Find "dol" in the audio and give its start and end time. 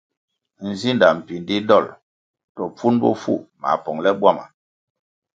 1.69-1.85